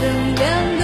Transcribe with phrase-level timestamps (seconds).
[0.00, 0.77] 成两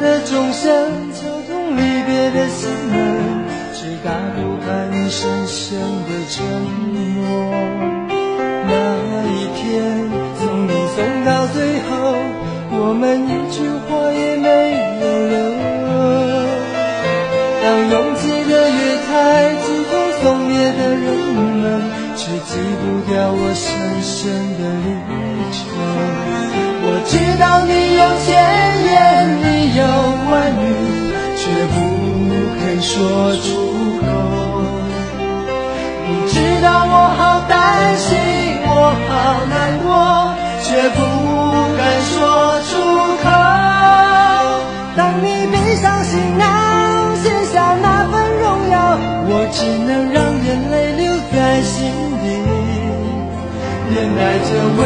[0.00, 3.44] 的钟声敲痛离别的心门，
[3.74, 6.42] 却打不开你深深的沉
[6.90, 6.96] 默。
[8.66, 8.72] 那
[9.28, 10.08] 一天
[10.38, 12.16] 送你送到最后，
[12.72, 14.48] 我们一句话也没
[15.02, 15.36] 有留。
[17.62, 19.10] 当拥挤的月台
[19.66, 21.04] 挤痛送别的人
[21.60, 21.62] 们，
[22.16, 23.68] 却挤不掉我深
[24.00, 24.88] 深的离
[25.52, 25.60] 愁。
[26.82, 28.32] 我知道你有千，
[29.80, 29.86] 有
[30.30, 30.62] 万语，
[31.36, 31.40] 却
[31.72, 31.74] 不
[32.58, 32.92] 肯说
[33.36, 33.48] 出
[34.00, 34.04] 口。
[36.06, 38.08] 你知道我好担心，
[38.66, 38.68] 我
[39.08, 39.10] 好
[39.48, 39.88] 难过，
[40.62, 40.98] 却不
[41.78, 41.80] 敢
[42.12, 42.12] 说
[42.68, 42.70] 出
[43.24, 43.24] 口。
[44.96, 46.44] 当你闭上行囊，
[47.16, 48.76] 卸下那份荣耀，
[49.28, 51.78] 我只能让眼泪留在心
[52.20, 52.26] 底，
[53.88, 54.80] 面带着微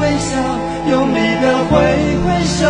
[0.00, 0.36] 微笑，
[0.90, 1.72] 用力的挥
[2.26, 2.62] 挥手，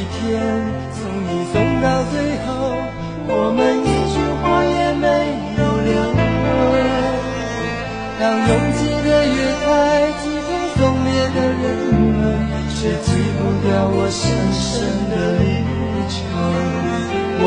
[0.00, 0.40] 一天，
[0.96, 2.16] 从你送到最
[2.46, 2.48] 后，
[3.28, 5.04] 我们一句话也没
[5.60, 5.92] 有留。
[8.18, 8.48] 当拥
[8.80, 9.68] 挤的月台
[10.22, 11.60] 挤痛送别的人
[12.16, 12.18] 们，
[12.72, 14.24] 却挤不掉我深
[14.56, 15.44] 深的离
[16.08, 16.16] 愁。
[17.42, 17.44] 我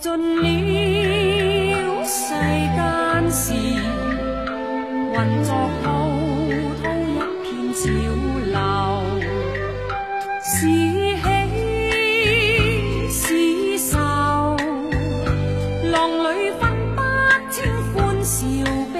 [0.00, 0.44] 尽了
[2.06, 3.52] 世间事，
[5.12, 5.14] 混
[5.44, 5.52] 作
[5.82, 5.86] 滔
[6.80, 7.80] 滔一片潮
[8.50, 8.56] 流，
[10.42, 10.50] 是
[11.20, 11.22] 喜
[13.10, 13.20] 是
[13.90, 13.98] 愁，
[15.92, 15.94] 浪
[16.24, 16.26] 里
[16.58, 16.62] 分
[16.96, 16.98] 不
[17.50, 17.58] 清
[17.92, 17.94] 欢
[18.24, 18.38] 笑
[18.94, 18.96] 悲。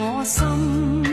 [0.00, 1.11] 我心。